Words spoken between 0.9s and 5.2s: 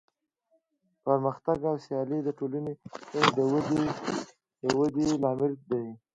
پرمختګ او سیالي د ټولنې د ودې